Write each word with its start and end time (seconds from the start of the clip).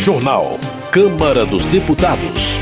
Jornal. 0.00 0.58
Câmara 0.90 1.44
dos 1.44 1.66
Deputados. 1.66 2.58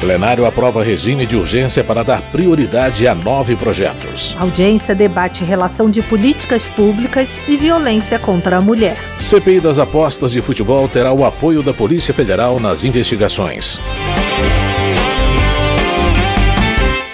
Plenário 0.00 0.44
aprova 0.44 0.82
regime 0.82 1.24
de 1.24 1.36
urgência 1.36 1.84
para 1.84 2.02
dar 2.02 2.20
prioridade 2.32 3.06
a 3.06 3.14
nove 3.14 3.54
projetos. 3.54 4.34
audiência 4.36 4.92
debate 4.92 5.44
relação 5.44 5.88
de 5.88 6.02
políticas 6.02 6.66
públicas 6.66 7.40
e 7.46 7.56
violência 7.56 8.18
contra 8.18 8.56
a 8.56 8.60
mulher. 8.60 8.96
CPI 9.20 9.60
das 9.60 9.78
apostas 9.78 10.32
de 10.32 10.40
futebol 10.40 10.88
terá 10.88 11.12
o 11.12 11.24
apoio 11.24 11.62
da 11.62 11.72
Polícia 11.72 12.12
Federal 12.12 12.58
nas 12.58 12.82
investigações. 12.82 13.78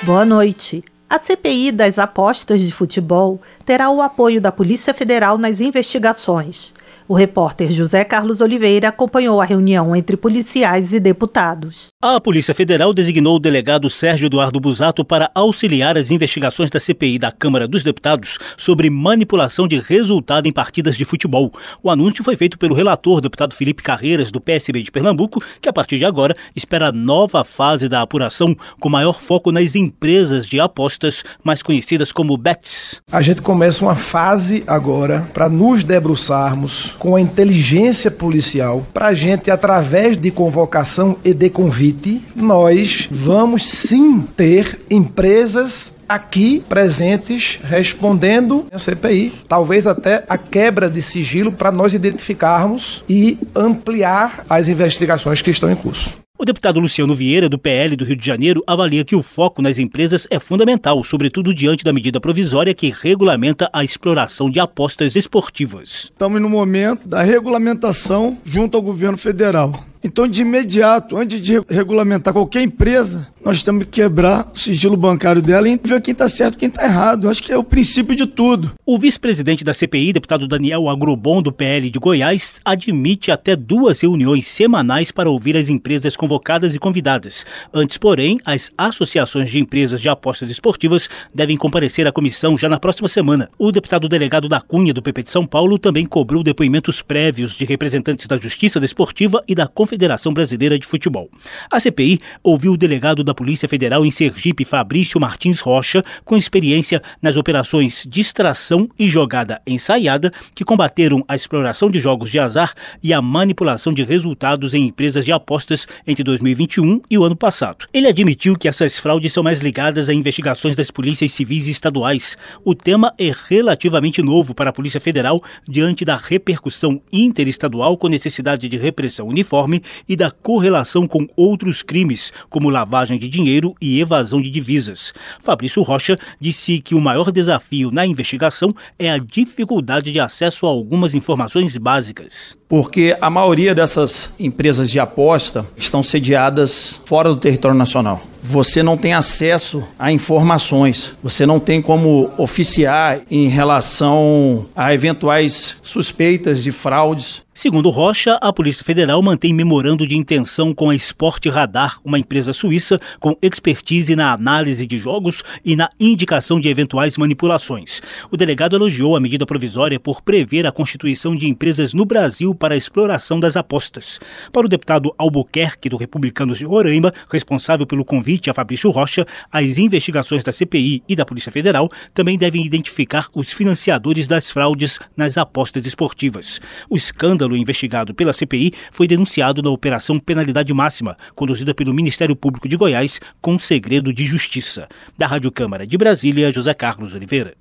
Boa 0.03 0.25
noite. 0.25 0.83
A 1.11 1.19
CPI 1.19 1.73
das 1.73 1.99
apostas 1.99 2.63
de 2.63 2.73
futebol 2.73 3.39
terá 3.67 3.91
o 3.91 4.01
apoio 4.01 4.41
da 4.41 4.51
Polícia 4.51 4.95
Federal 4.95 5.37
nas 5.37 5.61
investigações. 5.61 6.75
O 7.09 7.15
repórter 7.15 7.73
José 7.73 8.05
Carlos 8.05 8.43
Oliveira 8.43 8.89
acompanhou 8.89 9.41
a 9.41 9.45
reunião 9.47 9.97
entre 9.97 10.15
policiais 10.15 10.93
e 10.93 11.01
deputados. 11.01 11.89
A 12.01 12.21
Polícia 12.21 12.55
Federal 12.55 12.95
designou 12.95 13.35
o 13.35 13.41
delegado 13.41 13.91
Sérgio 13.91 14.27
Eduardo 14.27 14.61
Busato 14.61 15.05
para 15.05 15.33
auxiliar 15.35 15.99
as 15.99 16.13
investigações 16.13 16.71
da 16.71 16.79
CPI 16.79 17.19
da 17.19 17.33
Câmara 17.33 17.67
dos 17.67 17.83
Deputados 17.83 18.39
sobre 18.57 18.89
manipulação 18.89 19.67
de 19.67 19.81
resultado 19.81 20.47
em 20.47 20.53
partidas 20.53 20.97
de 20.97 21.05
futebol. 21.05 21.51
O 21.83 21.91
anúncio 21.91 22.23
foi 22.23 22.37
feito 22.37 22.57
pelo 22.57 22.73
relator, 22.73 23.21
deputado 23.21 23.53
Felipe 23.53 23.83
Carreiras, 23.83 24.31
do 24.31 24.41
PSB 24.41 24.85
de 24.85 24.93
Pernambuco, 24.93 25.43
que 25.61 25.69
a 25.69 25.73
partir 25.73 25.99
de 25.99 26.05
agora 26.05 26.37
espera 26.55 26.93
nova 26.93 27.43
fase 27.43 27.89
da 27.89 28.01
apuração, 28.01 28.55
com 28.79 28.89
maior 28.89 29.21
foco 29.21 29.51
nas 29.51 29.75
empresas 29.75 30.47
de 30.47 30.61
apostas, 30.61 31.25
mais 31.43 31.65
conhecidas 31.65 32.13
como 32.13 32.37
BETs. 32.37 33.03
A 33.11 33.21
gente 33.21 33.43
começa 33.43 33.85
uma 33.85 33.97
fase 33.97 34.63
agora 34.69 35.27
para 35.35 35.49
nos 35.49 35.83
debruçarmos 35.83 36.95
com 36.97 37.17
a 37.17 37.21
inteligência 37.21 38.09
policial 38.09 38.87
para 38.95 39.09
a 39.09 39.15
gente, 39.15 39.51
através 39.51 40.17
de 40.17 40.31
convocação 40.31 41.17
e 41.25 41.35
de 41.35 41.51
convite, 41.51 41.88
nós 42.35 43.09
vamos 43.11 43.69
sim 43.69 44.21
ter 44.37 44.81
empresas 44.91 45.97
aqui 46.09 46.65
presentes 46.69 47.59
respondendo 47.63 48.67
a 48.73 48.79
CPI, 48.79 49.33
talvez 49.47 49.87
até 49.87 50.25
a 50.29 50.39
quebra 50.39 50.89
de 50.89 51.03
sigilo 51.03 51.53
para 51.53 51.71
nós 51.71 51.93
identificarmos 51.93 53.05
e 53.09 53.39
ampliar 53.55 54.45
as 54.49 54.69
investigações 54.69 55.43
que 55.43 55.51
estão 55.51 55.71
em 55.71 55.77
curso. 55.77 56.17
O 56.41 56.45
deputado 56.45 56.79
Luciano 56.79 57.17
Vieira, 57.17 57.49
do 57.49 57.59
PL 57.59 57.97
do 57.97 58.05
Rio 58.05 58.15
de 58.15 58.25
Janeiro, 58.25 58.63
avalia 58.65 59.05
que 59.05 59.17
o 59.17 59.25
foco 59.25 59.61
nas 59.61 59.77
empresas 59.77 60.25
é 60.31 60.39
fundamental, 60.39 61.03
sobretudo 61.03 61.53
diante 61.53 61.83
da 61.83 61.93
medida 61.93 62.21
provisória 62.21 62.73
que 62.73 62.95
regulamenta 62.97 63.69
a 63.73 63.83
exploração 63.83 64.49
de 64.49 64.61
apostas 64.61 65.17
esportivas. 65.17 66.13
Estamos 66.13 66.41
no 66.41 66.49
momento 66.49 67.09
da 67.09 67.25
regulamentação 67.25 68.39
junto 68.45 68.77
ao 68.77 68.83
governo 68.83 69.19
federal. 69.19 69.85
Então, 70.03 70.29
de 70.29 70.43
imediato, 70.43 71.17
antes 71.17 71.41
de 71.41 71.61
regulamentar 71.69 72.33
qualquer 72.33 72.63
empresa, 72.63 73.29
nós 73.45 73.63
temos 73.63 73.85
que 73.85 74.03
quebrar 74.03 74.51
o 74.55 74.59
sigilo 74.59 74.97
bancário 74.97 75.41
dela 75.41 75.69
e 75.69 75.81
ver 75.83 76.01
quem 76.01 76.13
está 76.13 76.29
certo 76.29 76.55
e 76.55 76.59
quem 76.59 76.69
está 76.69 76.85
errado. 76.85 77.29
Acho 77.29 77.43
que 77.43 77.53
é 77.53 77.57
o 77.57 77.65
princípio 77.65 78.15
de 78.15 78.27
tudo. 78.27 78.73
O 78.85 78.99
vice-presidente 78.99 79.65
da 79.65 79.73
CPI, 79.73 80.13
deputado 80.13 80.47
Daniel 80.47 80.89
Agrobon, 80.89 81.41
do 81.41 81.53
PL 81.53 81.89
de 81.89 81.99
Goiás, 81.99 82.61
admite 82.65 83.31
até 83.31 83.57
duas 83.57 84.01
reuniões 84.01 84.47
semanais 84.47 85.11
para 85.11 85.31
ouvir 85.31 85.57
as 85.57 85.69
empresas 85.69 86.15
convocadas 86.15 86.75
e 86.75 86.79
convidadas. 86.79 87.47
Antes, 87.73 87.97
porém, 87.97 88.39
as 88.45 88.71
associações 88.77 89.51
de 89.51 89.59
empresas 89.59 90.01
de 90.01 90.09
apostas 90.09 90.51
esportivas 90.51 91.09
devem 91.35 91.57
comparecer 91.57 92.07
à 92.07 92.13
comissão 92.13 92.59
já 92.59 92.69
na 92.69 92.79
próxima 92.79 93.09
semana. 93.09 93.49
O 93.59 93.73
deputado 93.73 94.09
delegado 94.09 94.49
da 94.49 94.61
Cunha, 94.61 94.93
do 94.93 95.03
PP 95.03 95.23
de 95.23 95.31
São 95.31 95.47
Paulo, 95.47 95.79
também 95.79 96.05
cobrou 96.05 96.43
depoimentos 96.43 97.01
prévios 97.01 97.57
de 97.57 97.65
representantes 97.65 98.27
da 98.27 98.37
Justiça 98.37 98.79
Desportiva 98.79 99.43
e 99.49 99.55
da 99.55 99.67
Confederação 99.89 100.35
Brasileira 100.35 100.79
de 100.79 100.87
Futebol. 100.87 101.31
A 101.71 101.81
CPI 101.81 102.21
ouviu 102.43 102.73
o 102.73 102.77
delegado 102.77 103.25
da 103.25 103.33
Polícia 103.33 103.67
Federal 103.67 104.05
em 104.05 104.11
Sergipe, 104.11 104.67
Fabrício 104.67 105.19
Martins 105.19 105.61
Rocha, 105.61 106.05
com 106.27 106.37
experiência 106.37 107.03
nas 107.23 107.39
operações 107.39 108.05
distração 108.07 108.87
e 108.99 109.09
jogada 109.09 109.63
ensaiada, 109.67 110.31
que 110.55 110.63
combateram 110.63 111.25
a 111.27 111.35
exploração 111.35 111.91
de 111.91 111.99
jogos 112.01 112.31
de 112.31 112.39
azar 112.39 112.75
e 113.03 113.15
a 113.15 113.23
manipulação 113.23 113.91
de 113.91 114.05
resultados 114.05 114.75
em 114.75 114.89
empresas 114.89 115.25
de 115.25 115.33
apostas 115.33 115.89
entre 116.07 116.23
2021 116.23 117.01
e 117.11 117.17
o 117.17 117.25
ano 117.25 117.35
passado. 117.35 117.87
Ele 117.91 118.09
admitiu 118.09 118.59
que 118.59 118.69
essas 118.69 118.99
fraudes 118.99 119.33
são 119.33 119.43
mais 119.43 119.63
ligadas 119.63 120.11
a 120.11 120.13
investigações 120.13 120.77
das 120.77 120.91
polícias 120.91 121.33
civis 121.33 121.67
e 121.67 121.71
estaduais. 121.71 122.37
O 122.63 122.75
tema 122.75 123.15
é 123.19 123.33
relativamente 123.49 124.21
novo 124.21 124.55
para 124.55 124.69
a 124.69 124.73
Polícia 124.73 125.01
Federal 125.01 125.43
diante 125.67 126.05
da 126.05 126.17
repercussão 126.17 127.01
interestadual 127.11 127.97
com 127.97 128.09
necessidade 128.09 128.69
de 128.69 128.77
repressão 128.77 129.27
uniforme 129.29 129.78
e 130.09 130.17
da 130.17 130.31
correlação 130.31 131.07
com 131.07 131.27
outros 131.37 131.83
crimes, 131.83 132.33
como 132.49 132.71
lavagem 132.71 133.19
de 133.19 133.29
dinheiro 133.29 133.75
e 133.81 134.01
evasão 134.01 134.41
de 134.41 134.51
divisas. 134.51 135.13
Fabrício 135.41 135.83
Rocha 135.83 136.19
disse 136.41 136.81
que 136.81 136.95
o 136.95 137.01
maior 137.01 137.31
desafio 137.31 137.91
na 137.91 138.07
investigação 138.07 138.75
é 138.99 139.11
a 139.11 139.19
dificuldade 139.19 140.13
de 140.13 140.21
acesso 140.21 140.67
a 140.67 140.69
algumas 140.69 141.15
informações 141.15 141.77
básicas. 141.77 142.57
Porque 142.69 143.17
a 143.21 143.31
maioria 143.31 143.75
dessas 143.75 144.31
empresas 144.39 144.91
de 144.91 145.01
aposta 145.01 145.67
estão 145.77 146.03
sediadas 146.03 147.01
fora 147.07 147.31
do 147.31 147.37
território 147.37 147.77
nacional 147.77 148.23
você 148.43 148.83
não 148.83 148.97
tem 148.97 149.13
acesso 149.13 149.87
a 149.99 150.11
informações, 150.11 151.15
você 151.23 151.45
não 151.45 151.61
tem 151.61 151.83
como 151.83 152.31
oficiar 152.39 153.21
em 153.31 153.49
relação 153.49 154.67
a 154.75 154.95
eventuais 154.95 155.77
suspeitas 155.83 156.63
de 156.63 156.71
fraudes. 156.73 157.47
Segundo 157.53 157.91
Rocha, 157.91 158.35
a 158.41 158.53
Polícia 158.53 158.85
Federal 158.85 159.21
mantém 159.21 159.53
memorando 159.53 160.07
de 160.07 160.17
intenção 160.17 160.73
com 160.73 160.91
a 160.91 160.95
Sport 160.95 161.45
Radar, 161.47 161.99
uma 162.05 162.17
empresa 162.17 162.53
suíça 162.53 163.01
com 163.19 163.37
expertise 163.43 164.15
na 164.15 164.33
análise 164.33 164.87
de 164.87 164.97
jogos 164.97 165.43
e 165.65 165.75
na 165.75 165.91
indicação 165.99 166.61
de 166.61 166.69
eventuais 166.69 167.17
manipulações. 167.17 168.01
O 168.31 168.37
delegado 168.37 168.77
elogiou 168.77 169.17
a 169.17 169.21
medida 169.21 169.45
provisória 169.45 169.99
por 169.99 170.23
prever 170.23 170.67
a 170.67 170.73
constituição 170.73 171.35
de 171.35 171.49
empresas 171.49 171.93
no 171.93 172.05
Brasil 172.05 172.55
para 172.59 172.75
a 172.75 172.77
exploração 172.77 173.41
das 173.41 173.57
apostas. 173.57 174.19
Para 174.53 174.67
o 174.67 174.69
deputado 174.69 175.15
Albuquerque, 175.17 175.89
do 175.89 175.97
Republicanos 175.97 176.59
de 176.59 176.65
Roraima, 176.65 177.13
responsável 177.31 177.87
pelo 177.87 178.05
convite 178.05 178.51
a 178.51 178.55
Fabrício 178.55 178.91
Rocha, 178.91 179.25
as 179.51 179.79
investigações 179.79 180.45
da 180.45 180.53
CPI 180.53 181.03
e 181.09 181.17
da 181.17 181.25
Polícia 181.25 181.53
Federal 181.53 181.89
também 182.13 182.37
devem 182.37 182.65
identificar 182.65 183.29
os 183.35 183.53
financiadores 183.53 184.29
das 184.29 184.51
fraudes 184.51 184.99
nas 185.17 185.39
apostas 185.39 185.87
esportivas. 185.87 186.61
O 186.91 186.97
escândalo 186.97 187.57
investigado 187.57 188.13
pela 188.15 188.33
CPI 188.33 188.73
foi 188.91 189.07
denunciado 189.07 189.63
na 189.63 189.71
Operação 189.71 190.19
Penalidade 190.19 190.73
Máxima, 190.75 191.17
conduzida 191.35 191.73
pelo 191.73 191.95
Ministério 191.95 192.35
Público 192.35 192.69
de 192.69 192.77
Goiás 192.77 193.21
com 193.41 193.59
segredo 193.59 194.13
de 194.13 194.27
justiça. 194.27 194.89
Da 195.17 195.27
Rádio 195.27 195.53
Câmara 195.53 195.87
de 195.87 195.97
Brasília, 195.97 196.53
José 196.53 196.75
Carlos 196.75 197.15
Oliveira. 197.15 197.55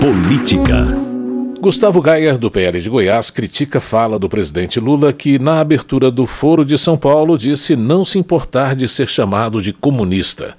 Política. 0.00 1.09
Gustavo 1.60 2.00
Gayer, 2.00 2.38
do 2.38 2.50
PL 2.50 2.80
de 2.80 2.88
Goiás, 2.88 3.30
critica 3.30 3.80
fala 3.80 4.18
do 4.18 4.30
presidente 4.30 4.80
Lula 4.80 5.12
que, 5.12 5.38
na 5.38 5.60
abertura 5.60 6.10
do 6.10 6.26
Foro 6.26 6.64
de 6.64 6.78
São 6.78 6.96
Paulo, 6.96 7.36
disse 7.36 7.76
não 7.76 8.02
se 8.02 8.18
importar 8.18 8.74
de 8.74 8.88
ser 8.88 9.06
chamado 9.06 9.60
de 9.60 9.70
comunista. 9.70 10.56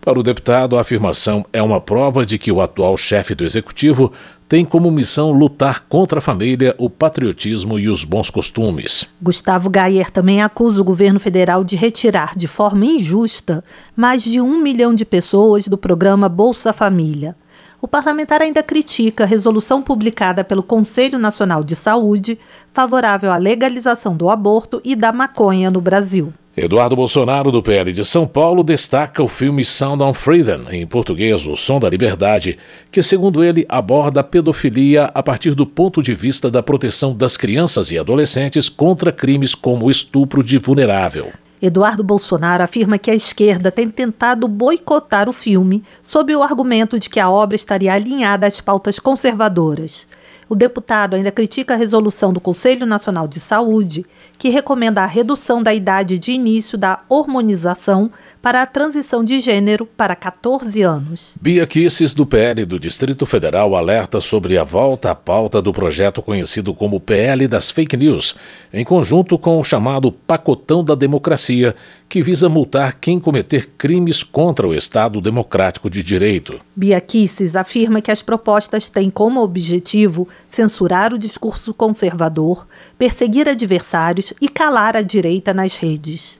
Para 0.00 0.18
o 0.18 0.24
deputado, 0.24 0.76
a 0.76 0.80
afirmação 0.80 1.46
é 1.52 1.62
uma 1.62 1.80
prova 1.80 2.26
de 2.26 2.36
que 2.36 2.50
o 2.50 2.60
atual 2.60 2.96
chefe 2.96 3.32
do 3.32 3.44
executivo 3.44 4.12
tem 4.48 4.64
como 4.64 4.90
missão 4.90 5.30
lutar 5.30 5.84
contra 5.88 6.18
a 6.18 6.22
família, 6.22 6.74
o 6.78 6.90
patriotismo 6.90 7.78
e 7.78 7.88
os 7.88 8.02
bons 8.02 8.28
costumes. 8.28 9.06
Gustavo 9.22 9.70
Gayer 9.70 10.10
também 10.10 10.42
acusa 10.42 10.80
o 10.80 10.84
governo 10.84 11.20
federal 11.20 11.62
de 11.62 11.76
retirar 11.76 12.36
de 12.36 12.48
forma 12.48 12.84
injusta 12.84 13.62
mais 13.94 14.24
de 14.24 14.40
um 14.40 14.60
milhão 14.60 14.92
de 14.92 15.04
pessoas 15.04 15.68
do 15.68 15.78
programa 15.78 16.28
Bolsa 16.28 16.72
Família. 16.72 17.36
O 17.82 17.88
parlamentar 17.88 18.42
ainda 18.42 18.62
critica 18.62 19.24
a 19.24 19.26
resolução 19.26 19.80
publicada 19.80 20.44
pelo 20.44 20.62
Conselho 20.62 21.18
Nacional 21.18 21.64
de 21.64 21.74
Saúde 21.74 22.38
favorável 22.74 23.32
à 23.32 23.38
legalização 23.38 24.14
do 24.14 24.28
aborto 24.28 24.82
e 24.84 24.94
da 24.94 25.12
maconha 25.12 25.70
no 25.70 25.80
Brasil. 25.80 26.32
Eduardo 26.54 26.94
Bolsonaro, 26.94 27.50
do 27.50 27.62
PL 27.62 27.90
de 27.90 28.04
São 28.04 28.26
Paulo, 28.26 28.62
destaca 28.62 29.22
o 29.22 29.28
filme 29.28 29.64
Sound 29.64 30.02
of 30.02 30.20
Freedom, 30.20 30.70
em 30.70 30.86
português, 30.86 31.46
O 31.46 31.56
Som 31.56 31.78
da 31.78 31.88
Liberdade, 31.88 32.58
que, 32.90 33.02
segundo 33.02 33.42
ele, 33.42 33.64
aborda 33.66 34.20
a 34.20 34.24
pedofilia 34.24 35.10
a 35.14 35.22
partir 35.22 35.54
do 35.54 35.64
ponto 35.64 36.02
de 36.02 36.12
vista 36.12 36.50
da 36.50 36.62
proteção 36.62 37.14
das 37.14 37.36
crianças 37.36 37.90
e 37.90 37.98
adolescentes 37.98 38.68
contra 38.68 39.10
crimes 39.10 39.54
como 39.54 39.86
o 39.86 39.90
estupro 39.90 40.42
de 40.42 40.58
vulnerável. 40.58 41.32
Eduardo 41.62 42.02
Bolsonaro 42.02 42.62
afirma 42.62 42.96
que 42.96 43.10
a 43.10 43.14
esquerda 43.14 43.70
tem 43.70 43.90
tentado 43.90 44.48
boicotar 44.48 45.28
o 45.28 45.32
filme 45.32 45.84
sob 46.02 46.34
o 46.34 46.42
argumento 46.42 46.98
de 46.98 47.10
que 47.10 47.20
a 47.20 47.30
obra 47.30 47.54
estaria 47.54 47.92
alinhada 47.92 48.46
às 48.46 48.60
pautas 48.60 48.98
conservadoras. 48.98 50.06
O 50.48 50.56
deputado 50.56 51.14
ainda 51.14 51.30
critica 51.30 51.74
a 51.74 51.76
resolução 51.76 52.32
do 52.32 52.40
Conselho 52.40 52.84
Nacional 52.84 53.28
de 53.28 53.38
Saúde, 53.38 54.04
que 54.36 54.48
recomenda 54.48 55.02
a 55.02 55.06
redução 55.06 55.62
da 55.62 55.72
idade 55.72 56.18
de 56.18 56.32
início 56.32 56.76
da 56.76 57.00
hormonização 57.08 58.10
para 58.42 58.62
a 58.62 58.66
transição 58.66 59.22
de 59.22 59.38
gênero 59.40 59.84
para 59.84 60.16
14 60.16 60.82
anos. 60.82 61.36
Bia 61.40 61.66
Kisses, 61.66 62.14
do 62.14 62.24
PL 62.24 62.64
do 62.64 62.78
Distrito 62.78 63.26
Federal, 63.26 63.76
alerta 63.76 64.20
sobre 64.20 64.56
a 64.56 64.64
volta 64.64 65.10
à 65.10 65.14
pauta 65.14 65.60
do 65.60 65.72
projeto 65.72 66.22
conhecido 66.22 66.72
como 66.72 67.00
PL 67.00 67.46
das 67.46 67.70
Fake 67.70 67.96
News, 67.96 68.34
em 68.72 68.84
conjunto 68.84 69.38
com 69.38 69.60
o 69.60 69.64
chamado 69.64 70.10
Pacotão 70.10 70.82
da 70.82 70.94
Democracia, 70.94 71.74
que 72.08 72.22
visa 72.22 72.48
multar 72.48 72.96
quem 73.00 73.20
cometer 73.20 73.70
crimes 73.76 74.22
contra 74.22 74.66
o 74.66 74.74
Estado 74.74 75.20
Democrático 75.20 75.90
de 75.90 76.02
Direito. 76.02 76.60
Bia 76.74 77.00
Kisses 77.00 77.54
afirma 77.54 78.00
que 78.00 78.10
as 78.10 78.22
propostas 78.22 78.88
têm 78.88 79.10
como 79.10 79.42
objetivo 79.42 80.26
censurar 80.48 81.12
o 81.12 81.18
discurso 81.18 81.74
conservador, 81.74 82.66
perseguir 82.98 83.48
adversários 83.48 84.32
e 84.40 84.48
calar 84.48 84.96
a 84.96 85.02
direita 85.02 85.52
nas 85.52 85.76
redes. 85.76 86.39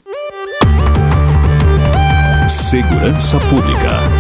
Segurança 2.51 3.39
Pública. 3.49 4.20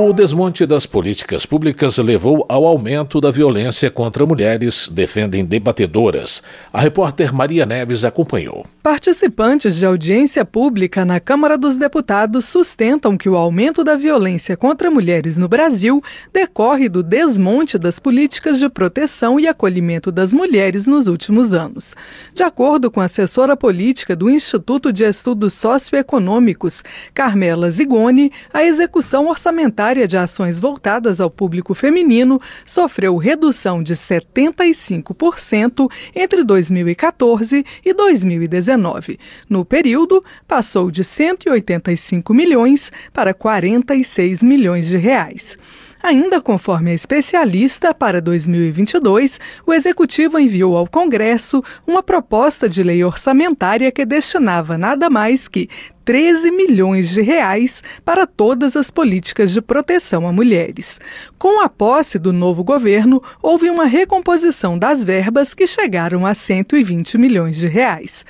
O 0.00 0.12
desmonte 0.12 0.64
das 0.64 0.86
políticas 0.86 1.44
públicas 1.44 1.98
levou 1.98 2.46
ao 2.48 2.64
aumento 2.64 3.20
da 3.20 3.32
violência 3.32 3.90
contra 3.90 4.24
mulheres, 4.24 4.88
defendem 4.88 5.44
debatedoras. 5.44 6.40
A 6.72 6.80
repórter 6.80 7.34
Maria 7.34 7.66
Neves 7.66 8.04
acompanhou. 8.04 8.64
Participantes 8.80 9.74
de 9.74 9.84
audiência 9.84 10.44
pública 10.44 11.04
na 11.04 11.18
Câmara 11.18 11.58
dos 11.58 11.74
Deputados 11.74 12.44
sustentam 12.44 13.18
que 13.18 13.28
o 13.28 13.36
aumento 13.36 13.82
da 13.82 13.96
violência 13.96 14.56
contra 14.56 14.88
mulheres 14.88 15.36
no 15.36 15.48
Brasil 15.48 16.00
decorre 16.32 16.88
do 16.88 17.02
desmonte 17.02 17.76
das 17.76 17.98
políticas 17.98 18.60
de 18.60 18.68
proteção 18.68 19.40
e 19.40 19.48
acolhimento 19.48 20.12
das 20.12 20.32
mulheres 20.32 20.86
nos 20.86 21.08
últimos 21.08 21.52
anos. 21.52 21.96
De 22.32 22.44
acordo 22.44 22.88
com 22.88 23.00
a 23.00 23.06
assessora 23.06 23.56
política 23.56 24.14
do 24.14 24.30
Instituto 24.30 24.92
de 24.92 25.02
Estudos 25.02 25.54
Socioeconômicos, 25.54 26.84
Carmela 27.12 27.68
Zigoni, 27.68 28.30
a 28.54 28.62
execução 28.62 29.26
orçamentária 29.26 29.87
área 29.88 30.06
de 30.06 30.16
ações 30.16 30.60
voltadas 30.60 31.20
ao 31.20 31.30
público 31.30 31.74
feminino 31.74 32.40
sofreu 32.64 33.16
redução 33.16 33.82
de 33.82 33.94
75% 33.94 35.90
entre 36.14 36.44
2014 36.44 37.64
e 37.84 37.94
2019. 37.94 39.18
No 39.48 39.64
período, 39.64 40.22
passou 40.46 40.90
de 40.90 41.02
185 41.02 42.34
milhões 42.34 42.92
para 43.12 43.32
46 43.32 44.42
milhões 44.42 44.86
de 44.86 44.96
reais. 44.96 45.56
Ainda 46.00 46.40
conforme 46.40 46.92
a 46.92 46.94
especialista, 46.94 47.92
para 47.92 48.20
2022, 48.20 49.40
o 49.66 49.74
Executivo 49.74 50.38
enviou 50.38 50.76
ao 50.76 50.86
Congresso 50.86 51.62
uma 51.86 52.04
proposta 52.04 52.68
de 52.68 52.84
lei 52.84 53.02
orçamentária 53.02 53.90
que 53.90 54.06
destinava 54.06 54.78
nada 54.78 55.10
mais 55.10 55.48
que 55.48 55.68
13 56.08 56.50
milhões 56.50 57.10
de 57.10 57.20
reais 57.20 57.82
para 58.02 58.26
todas 58.26 58.76
as 58.76 58.90
políticas 58.90 59.52
de 59.52 59.60
proteção 59.60 60.26
a 60.26 60.32
mulheres. 60.32 60.98
Com 61.38 61.62
a 61.62 61.68
posse 61.68 62.18
do 62.18 62.32
novo 62.32 62.64
governo, 62.64 63.22
houve 63.42 63.68
uma 63.68 63.84
recomposição 63.84 64.78
das 64.78 65.04
verbas 65.04 65.52
que 65.52 65.66
chegaram 65.66 66.24
a 66.24 66.32
120 66.32 67.18
milhões 67.18 67.58
de 67.58 67.68
reais. 67.68 68.24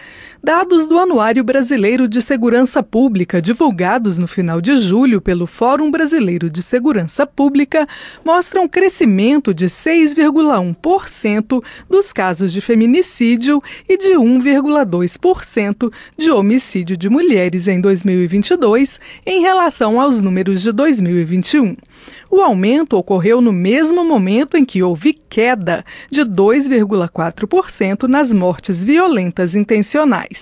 Dados 0.49 0.89
do 0.89 0.99
Anuário 0.99 1.45
Brasileiro 1.45 2.09
de 2.09 2.23
Segurança 2.23 2.83
Pública, 2.83 3.43
divulgados 3.43 4.19
no 4.19 4.27
final 4.27 4.63
de 4.63 4.79
julho 4.79 5.21
pelo 5.21 5.47
Fórum 5.47 5.91
Brasileiro 5.91 6.49
de 6.49 6.63
Segurança 6.63 7.27
Pública, 7.27 7.87
mostram 8.25 8.67
crescimento 8.67 9.53
de 9.53 9.67
6,1% 9.67 11.63
dos 11.87 12.15
casos 12.15 12.51
de 12.51 12.63
feminicídio 12.63 13.63
e 13.87 13.99
de 13.99 14.15
1,2% 14.15 15.93
de 16.17 16.31
homicídio 16.31 16.97
de 16.97 17.11
mulheres 17.11 17.69
em 17.69 17.79
2022 17.79 18.99
em 19.27 19.43
relação 19.43 20.01
aos 20.01 20.23
números 20.23 20.63
de 20.63 20.73
2021. 20.73 21.77
O 22.31 22.41
aumento 22.41 22.97
ocorreu 22.97 23.41
no 23.41 23.53
mesmo 23.53 24.05
momento 24.05 24.57
em 24.57 24.65
que 24.65 24.83
houve 24.83 25.13
queda 25.29 25.85
de 26.11 26.23
2,4% 26.23 28.05
nas 28.05 28.33
mortes 28.33 28.85
violentas 28.85 29.55
intencionais. 29.55 30.38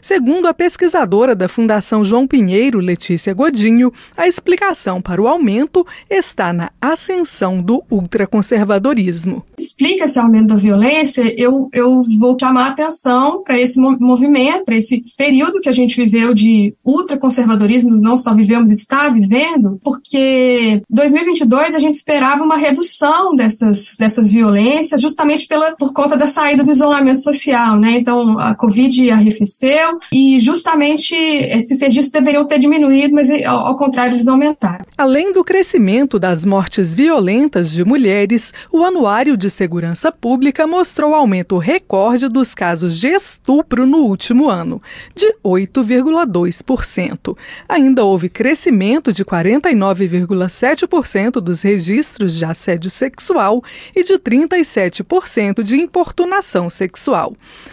Segundo 0.00 0.46
a 0.46 0.54
pesquisadora 0.54 1.34
da 1.34 1.48
Fundação 1.48 2.04
João 2.04 2.26
Pinheiro, 2.26 2.78
Letícia 2.78 3.34
Godinho, 3.34 3.92
a 4.16 4.26
explicação 4.26 5.00
para 5.00 5.20
o 5.20 5.28
aumento 5.28 5.86
está 6.08 6.52
na 6.52 6.70
ascensão 6.80 7.60
do 7.60 7.84
ultraconservadorismo. 7.90 9.44
Explica 9.58 10.04
esse 10.04 10.18
aumento 10.18 10.48
da 10.48 10.56
violência, 10.56 11.22
eu, 11.36 11.68
eu 11.72 12.02
vou 12.18 12.36
chamar 12.40 12.68
a 12.68 12.70
atenção 12.70 13.42
para 13.42 13.60
esse 13.60 13.78
movimento, 13.78 14.64
para 14.64 14.76
esse 14.76 15.04
período 15.16 15.60
que 15.60 15.68
a 15.68 15.72
gente 15.72 15.96
viveu 15.96 16.32
de 16.32 16.74
ultraconservadorismo, 16.84 17.94
não 17.96 18.16
só 18.16 18.34
vivemos, 18.34 18.70
está 18.70 19.08
vivendo, 19.08 19.78
porque 19.84 20.82
2022 20.88 21.74
a 21.74 21.78
gente 21.78 21.94
esperava 21.94 22.42
uma 22.42 22.56
redução 22.56 23.34
dessas, 23.34 23.96
dessas 23.98 24.32
violências, 24.32 25.00
justamente 25.00 25.46
pela, 25.46 25.76
por 25.76 25.92
conta 25.92 26.16
da 26.16 26.26
saída 26.26 26.64
do 26.64 26.70
isolamento 26.70 27.20
social, 27.20 27.78
né? 27.78 27.98
Então, 27.98 28.38
a 28.38 28.54
Covid 28.54 29.10
arrefeceu 29.20 29.98
e 30.12 30.38
justamente 30.40 31.14
esses 31.14 31.80
registros 31.80 32.12
deveriam 32.12 32.46
ter 32.46 32.58
diminuído, 32.58 33.14
mas 33.14 33.30
ao, 33.44 33.66
ao 33.66 33.76
contrário, 33.76 34.14
eles 34.14 34.28
aumentaram. 34.28 34.84
Além 34.96 35.32
do 35.32 35.44
crescimento 35.44 36.18
das 36.18 36.44
mortes 36.44 36.92
violentas 36.94 37.70
de 37.70 37.84
mulheres, 37.84 38.52
o 38.72 38.84
Anuário 38.84 39.36
de 39.36 39.48
Segurança 39.48 40.10
Pública 40.10 40.66
mostrou 40.66 41.14
aumento 41.14 41.56
recorde 41.58 42.28
dos 42.28 42.52
casos 42.54 42.98
de 42.98 43.08
estupro 43.08 43.86
no 43.86 43.98
último 43.98 44.48
ano, 44.48 44.82
de 45.14 45.32
8,2%. 45.44 47.36
Ainda 47.68 48.04
houve 48.04 48.28
crescimento 48.28 49.12
de 49.12 49.24
49,7% 49.24 51.40
dos 51.40 51.62
registros 51.62 52.36
de 52.36 52.44
assédio 52.44 52.90
sexual 52.90 53.62
e 53.94 54.02
de 54.02 54.14
37% 54.14 55.62
de 55.62 55.76
importunação 55.76 56.68
sexual. 56.68 57.32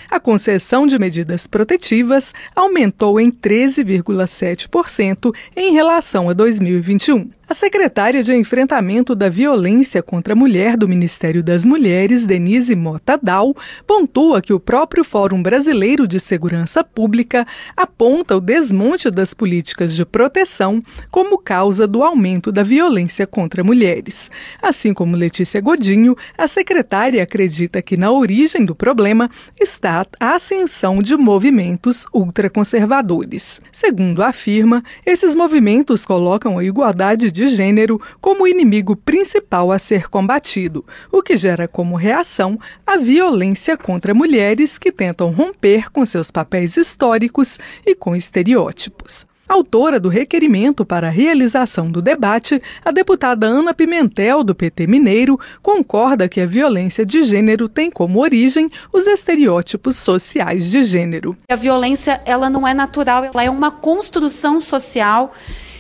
A 0.10 0.20
concessão 0.20 0.88
de 0.88 0.98
medidas 0.98 1.37
protetivas 1.46 2.34
aumentou 2.56 3.20
em 3.20 3.30
13,7% 3.30 5.36
em 5.56 5.74
relação 5.74 6.30
a 6.30 6.34
2021. 6.34 7.30
A 7.50 7.54
secretária 7.54 8.22
de 8.22 8.36
Enfrentamento 8.36 9.16
da 9.16 9.30
Violência 9.30 10.04
contra 10.04 10.34
a 10.34 10.36
Mulher 10.36 10.76
do 10.76 10.86
Ministério 10.86 11.42
das 11.42 11.66
Mulheres, 11.66 12.28
Denise 12.28 12.76
Mota 12.76 13.18
Dal, 13.18 13.56
pontua 13.86 14.42
que 14.42 14.52
o 14.52 14.60
próprio 14.60 15.02
Fórum 15.02 15.42
Brasileiro 15.42 16.06
de 16.06 16.20
Segurança 16.20 16.84
Pública 16.84 17.48
aponta 17.74 18.36
o 18.36 18.42
desmonte 18.42 19.10
das 19.10 19.34
políticas 19.34 19.96
de 19.96 20.04
proteção 20.04 20.82
como 21.10 21.38
causa 21.38 21.88
do 21.88 22.04
aumento 22.04 22.52
da 22.52 22.64
violência 22.64 23.26
contra 23.26 23.64
mulheres. 23.64 24.30
Assim 24.62 24.94
como 24.94 25.16
Letícia 25.16 25.62
Godinho, 25.62 26.18
a 26.38 26.48
secretária 26.48 27.24
acredita 27.24 27.82
que 27.82 27.96
na 27.96 28.12
origem 28.12 28.66
do 28.66 28.76
problema 28.76 29.32
está 29.58 30.06
a 30.20 30.36
ascensão 30.36 31.02
de 31.02 31.16
movimentos 31.28 32.08
ultraconservadores. 32.14 33.60
Segundo 33.70 34.24
afirma, 34.24 34.82
esses 35.06 35.36
movimentos 35.36 36.06
colocam 36.06 36.58
a 36.58 36.64
igualdade 36.64 37.30
de 37.30 37.48
gênero 37.48 38.00
como 38.22 38.44
o 38.46 38.48
inimigo 38.48 38.96
principal 38.96 39.74
a 39.74 39.78
ser 39.78 40.08
combatido, 40.08 40.86
o 41.12 41.22
que 41.22 41.36
gera 41.36 41.68
como 41.68 41.98
reação 41.98 42.58
a 42.86 42.96
violência 42.96 43.76
contra 43.76 44.14
mulheres 44.14 44.78
que 44.78 44.90
tentam 44.90 45.30
romper 45.30 45.92
com 45.92 46.06
seus 46.06 46.32
papéis 46.32 46.78
históricos 46.78 47.60
e 47.86 47.94
com 47.94 48.16
estereótipos. 48.16 49.27
Autora 49.48 49.98
do 49.98 50.10
requerimento 50.10 50.86
para 50.86 51.08
a 51.08 51.10
realização 51.10 51.88
do 51.88 52.02
debate, 52.02 52.62
a 52.84 52.92
deputada 52.92 53.48
Ana 53.48 53.74
Pimentel, 53.74 54.44
do 54.44 54.54
PT 54.54 54.86
Mineiro, 54.88 55.40
concorda 55.62 56.28
que 56.28 56.42
a 56.42 56.46
violência 56.46 57.06
de 57.06 57.24
gênero 57.24 57.70
tem 57.70 57.90
como 57.90 58.20
origem 58.20 58.70
os 58.92 59.08
estereótipos 59.08 59.96
sociais 59.96 60.70
de 60.70 60.84
gênero. 60.84 61.36
A 61.50 61.56
violência 61.56 62.22
ela 62.26 62.50
não 62.50 62.68
é 62.68 62.74
natural, 62.74 63.24
ela 63.24 63.42
é 63.42 63.50
uma 63.50 63.72
construção 63.72 64.60
social 64.60 65.34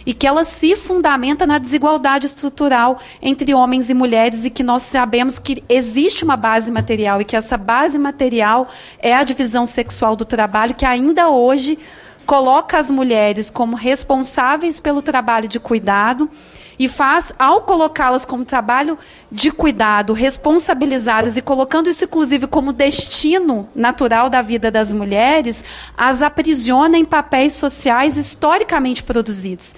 e 0.05 0.13
que 0.13 0.25
ela 0.25 0.45
se 0.45 0.73
fundamenta 0.77 1.45
na 1.45 1.57
desigualdade 1.57 2.25
estrutural 2.25 3.01
entre 3.21 3.53
homens 3.53 3.89
e 3.89 3.93
mulheres 3.93 4.45
e 4.45 4.49
que 4.49 4.63
nós 4.63 4.83
sabemos 4.83 5.37
que 5.37 5.61
existe 5.67 6.23
uma 6.23 6.37
base 6.37 6.71
material 6.71 7.19
e 7.19 7.25
que 7.25 7.35
essa 7.35 7.57
base 7.57 7.99
material 7.99 8.69
é 8.99 9.13
a 9.13 9.25
divisão 9.25 9.65
sexual 9.65 10.15
do 10.15 10.23
trabalho 10.23 10.73
que 10.73 10.85
ainda 10.85 11.29
hoje 11.29 11.77
coloca 12.27 12.77
as 12.77 12.91
mulheres 12.91 13.49
como 13.49 13.75
responsáveis 13.75 14.81
pelo 14.81 15.01
trabalho 15.01 15.47
de 15.47 15.61
cuidado 15.61 16.29
e 16.77 16.87
faz, 16.87 17.31
ao 17.39 17.61
colocá-las 17.61 18.25
como 18.25 18.45
trabalho 18.45 18.99
de 19.31 19.49
cuidado, 19.49 20.13
responsabilizadas 20.13 21.37
e 21.37 21.41
colocando 21.41 21.89
isso, 21.89 22.03
inclusive, 22.03 22.45
como 22.45 22.71
destino 22.71 23.67
natural 23.73 24.29
da 24.29 24.43
vida 24.43 24.69
das 24.69 24.93
mulheres, 24.93 25.63
as 25.97 26.21
aprisiona 26.21 26.97
em 26.97 27.05
papéis 27.05 27.53
sociais 27.53 28.17
historicamente 28.17 29.01
produzidos. 29.01 29.73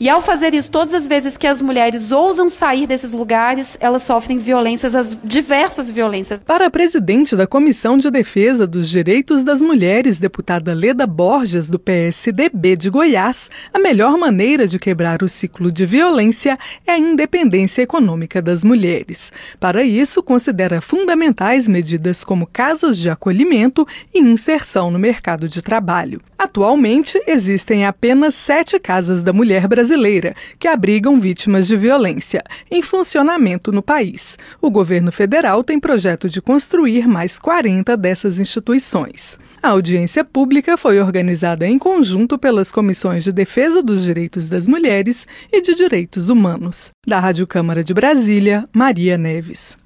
E 0.00 0.08
ao 0.08 0.22
fazer 0.22 0.54
isso, 0.54 0.70
todas 0.70 0.94
as 0.94 1.06
vezes 1.06 1.36
que 1.36 1.46
as 1.46 1.60
mulheres 1.60 2.10
ousam 2.10 2.48
sair 2.48 2.86
desses 2.86 3.12
lugares, 3.12 3.76
elas 3.80 4.02
sofrem 4.02 4.38
violências, 4.38 4.94
as 4.94 5.16
diversas 5.22 5.90
violências. 5.90 6.42
Para 6.42 6.66
a 6.66 6.70
presidente 6.70 7.36
da 7.36 7.46
Comissão 7.46 7.98
de 7.98 8.10
Defesa 8.10 8.66
dos 8.66 8.88
Direitos 8.88 9.44
das 9.44 9.60
Mulheres, 9.60 10.18
deputada 10.18 10.74
Leda 10.74 11.06
Borges, 11.06 11.68
do 11.68 11.78
PSDB 11.78 12.76
de 12.76 12.90
Goiás, 12.90 13.50
a 13.72 13.78
melhor 13.78 14.16
maneira 14.16 14.66
de 14.66 14.78
quebrar 14.78 15.22
o 15.22 15.28
ciclo 15.28 15.70
de 15.70 15.86
violência 15.86 16.58
é 16.86 16.92
a 16.92 16.98
independência 16.98 17.82
econômica 17.82 18.40
das 18.40 18.64
mulheres. 18.64 19.32
Para 19.60 19.84
isso, 19.84 20.22
considera 20.22 20.80
fundamentais 20.80 21.68
medidas 21.68 22.24
como 22.24 22.46
casas 22.46 22.98
de 22.98 23.10
acolhimento 23.10 23.86
e 24.12 24.20
inserção 24.20 24.90
no 24.90 24.98
mercado 24.98 25.48
de 25.48 25.62
trabalho. 25.62 26.20
Atualmente, 26.38 27.20
existem 27.26 27.86
apenas 27.86 28.34
sete 28.34 28.78
casas 28.80 29.22
da 29.22 29.32
mulher 29.32 29.68
brasileira 29.68 29.81
que 30.58 30.68
abrigam 30.68 31.18
vítimas 31.18 31.66
de 31.66 31.76
violência, 31.76 32.42
em 32.70 32.82
funcionamento 32.82 33.72
no 33.72 33.82
país. 33.82 34.38
O 34.60 34.70
governo 34.70 35.10
federal 35.10 35.64
tem 35.64 35.80
projeto 35.80 36.28
de 36.28 36.40
construir 36.40 37.06
mais 37.06 37.38
40 37.38 37.96
dessas 37.96 38.38
instituições. 38.38 39.38
A 39.62 39.68
audiência 39.68 40.24
pública 40.24 40.76
foi 40.76 41.00
organizada 41.00 41.66
em 41.66 41.78
conjunto 41.78 42.36
pelas 42.36 42.72
comissões 42.72 43.22
de 43.22 43.30
Defesa 43.30 43.80
dos 43.80 44.02
Direitos 44.02 44.48
das 44.48 44.66
Mulheres 44.66 45.26
e 45.52 45.62
de 45.62 45.74
Direitos 45.74 46.28
Humanos. 46.28 46.90
Da 47.06 47.20
Rádio 47.20 47.46
Câmara 47.46 47.84
de 47.84 47.94
Brasília, 47.94 48.64
Maria 48.74 49.16
Neves. 49.16 49.76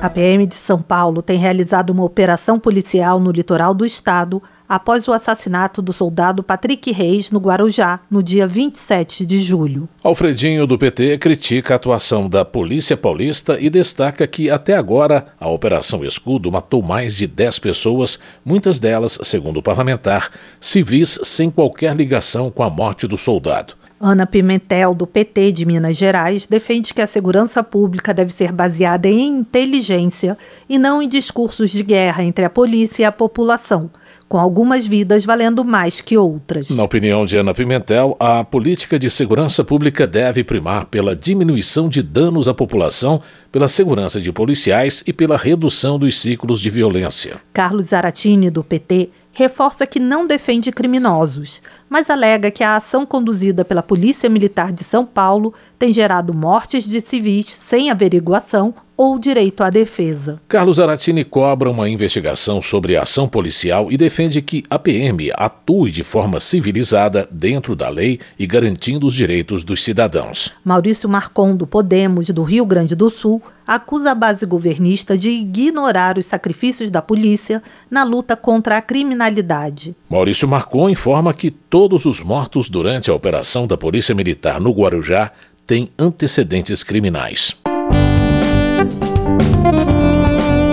A 0.00 0.08
PM 0.08 0.46
de 0.46 0.54
São 0.54 0.80
Paulo 0.80 1.20
tem 1.20 1.36
realizado 1.36 1.90
uma 1.90 2.04
operação 2.04 2.56
policial 2.60 3.18
no 3.18 3.32
litoral 3.32 3.74
do 3.74 3.84
estado 3.84 4.40
após 4.68 5.08
o 5.08 5.12
assassinato 5.12 5.82
do 5.82 5.92
soldado 5.92 6.40
Patrick 6.40 6.92
Reis 6.92 7.32
no 7.32 7.40
Guarujá, 7.40 7.98
no 8.08 8.22
dia 8.22 8.46
27 8.46 9.26
de 9.26 9.40
julho. 9.40 9.88
Alfredinho 10.04 10.68
do 10.68 10.78
PT 10.78 11.18
critica 11.18 11.74
a 11.74 11.76
atuação 11.76 12.28
da 12.28 12.44
Polícia 12.44 12.96
Paulista 12.96 13.58
e 13.58 13.68
destaca 13.68 14.24
que 14.28 14.48
até 14.48 14.76
agora 14.76 15.26
a 15.40 15.48
Operação 15.48 16.04
Escudo 16.04 16.52
matou 16.52 16.80
mais 16.80 17.16
de 17.16 17.26
10 17.26 17.58
pessoas, 17.58 18.20
muitas 18.44 18.78
delas, 18.78 19.18
segundo 19.24 19.56
o 19.56 19.62
parlamentar, 19.62 20.30
civis 20.60 21.18
sem 21.24 21.50
qualquer 21.50 21.96
ligação 21.96 22.52
com 22.52 22.62
a 22.62 22.70
morte 22.70 23.08
do 23.08 23.16
soldado. 23.16 23.74
Ana 24.00 24.26
Pimentel, 24.26 24.94
do 24.94 25.06
PT 25.06 25.50
de 25.50 25.66
Minas 25.66 25.96
Gerais, 25.96 26.46
defende 26.46 26.94
que 26.94 27.00
a 27.00 27.06
segurança 27.06 27.64
pública 27.64 28.14
deve 28.14 28.32
ser 28.32 28.52
baseada 28.52 29.08
em 29.08 29.38
inteligência 29.38 30.38
e 30.68 30.78
não 30.78 31.02
em 31.02 31.08
discursos 31.08 31.70
de 31.70 31.82
guerra 31.82 32.22
entre 32.22 32.44
a 32.44 32.50
polícia 32.50 33.02
e 33.02 33.04
a 33.04 33.10
população, 33.10 33.90
com 34.28 34.38
algumas 34.38 34.86
vidas 34.86 35.24
valendo 35.24 35.64
mais 35.64 36.00
que 36.00 36.16
outras. 36.16 36.70
Na 36.70 36.84
opinião 36.84 37.26
de 37.26 37.36
Ana 37.36 37.52
Pimentel, 37.52 38.16
a 38.20 38.44
política 38.44 38.98
de 39.00 39.10
segurança 39.10 39.64
pública 39.64 40.06
deve 40.06 40.44
primar 40.44 40.86
pela 40.86 41.16
diminuição 41.16 41.88
de 41.88 42.00
danos 42.00 42.46
à 42.46 42.54
população, 42.54 43.20
pela 43.50 43.66
segurança 43.66 44.20
de 44.20 44.32
policiais 44.32 45.02
e 45.06 45.12
pela 45.12 45.36
redução 45.36 45.98
dos 45.98 46.20
ciclos 46.20 46.60
de 46.60 46.70
violência. 46.70 47.38
Carlos 47.52 47.88
Zaratini, 47.88 48.48
do 48.48 48.62
PT, 48.62 49.10
reforça 49.38 49.86
que 49.86 50.00
não 50.00 50.26
defende 50.26 50.72
criminosos, 50.72 51.62
mas 51.88 52.10
alega 52.10 52.50
que 52.50 52.64
a 52.64 52.74
ação 52.74 53.06
conduzida 53.06 53.64
pela 53.64 53.84
Polícia 53.84 54.28
Militar 54.28 54.72
de 54.72 54.82
São 54.82 55.06
Paulo 55.06 55.54
tem 55.78 55.92
gerado 55.92 56.36
mortes 56.36 56.82
de 56.82 57.00
civis 57.00 57.46
sem 57.46 57.88
averiguação 57.88 58.74
ou 58.98 59.16
direito 59.16 59.62
à 59.62 59.70
defesa. 59.70 60.40
Carlos 60.48 60.80
Aratini 60.80 61.22
cobra 61.22 61.70
uma 61.70 61.88
investigação 61.88 62.60
sobre 62.60 62.96
a 62.96 63.04
ação 63.04 63.28
policial 63.28 63.92
e 63.92 63.96
defende 63.96 64.42
que 64.42 64.64
a 64.68 64.76
PM 64.76 65.30
atue 65.34 65.92
de 65.92 66.02
forma 66.02 66.40
civilizada 66.40 67.28
dentro 67.30 67.76
da 67.76 67.88
lei 67.88 68.18
e 68.36 68.44
garantindo 68.44 69.06
os 69.06 69.14
direitos 69.14 69.62
dos 69.62 69.84
cidadãos. 69.84 70.50
Maurício 70.64 71.08
Marcon, 71.08 71.54
do 71.54 71.64
Podemos, 71.64 72.28
do 72.30 72.42
Rio 72.42 72.66
Grande 72.66 72.96
do 72.96 73.08
Sul, 73.08 73.40
acusa 73.64 74.10
a 74.10 74.14
base 74.16 74.44
governista 74.44 75.16
de 75.16 75.30
ignorar 75.30 76.18
os 76.18 76.26
sacrifícios 76.26 76.90
da 76.90 77.00
polícia 77.00 77.62
na 77.88 78.02
luta 78.02 78.34
contra 78.34 78.78
a 78.78 78.82
criminalidade. 78.82 79.94
Maurício 80.10 80.48
Marcon 80.48 80.90
informa 80.90 81.32
que 81.32 81.52
todos 81.52 82.04
os 82.04 82.20
mortos 82.20 82.68
durante 82.68 83.10
a 83.10 83.14
operação 83.14 83.64
da 83.64 83.76
Polícia 83.76 84.12
Militar 84.12 84.60
no 84.60 84.72
Guarujá 84.72 85.30
têm 85.64 85.86
antecedentes 85.96 86.82
criminais. 86.82 87.56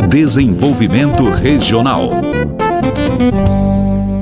Desenvolvimento 0.09 1.29
Regional. 1.29 2.09